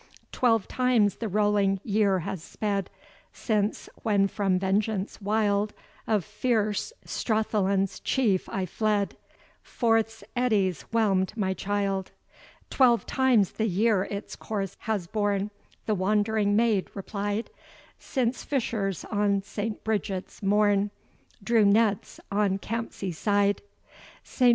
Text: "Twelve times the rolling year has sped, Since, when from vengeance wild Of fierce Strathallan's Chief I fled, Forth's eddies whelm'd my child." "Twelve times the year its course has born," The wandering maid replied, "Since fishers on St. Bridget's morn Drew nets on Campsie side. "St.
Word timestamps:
"Twelve 0.31 0.67
times 0.67 1.17
the 1.17 1.27
rolling 1.29 1.79
year 1.83 2.21
has 2.21 2.41
sped, 2.41 2.89
Since, 3.33 3.87
when 4.01 4.27
from 4.27 4.57
vengeance 4.57 5.21
wild 5.21 5.73
Of 6.07 6.25
fierce 6.25 6.91
Strathallan's 7.05 7.99
Chief 7.99 8.49
I 8.49 8.65
fled, 8.65 9.15
Forth's 9.61 10.23
eddies 10.35 10.85
whelm'd 10.91 11.37
my 11.37 11.53
child." 11.53 12.09
"Twelve 12.71 13.05
times 13.05 13.51
the 13.51 13.67
year 13.67 14.05
its 14.05 14.35
course 14.35 14.75
has 14.89 15.05
born," 15.05 15.51
The 15.85 15.93
wandering 15.93 16.55
maid 16.55 16.89
replied, 16.95 17.51
"Since 17.99 18.43
fishers 18.43 19.05
on 19.05 19.43
St. 19.43 19.83
Bridget's 19.83 20.41
morn 20.41 20.89
Drew 21.43 21.63
nets 21.63 22.19
on 22.31 22.57
Campsie 22.57 23.13
side. 23.13 23.61
"St. 24.23 24.49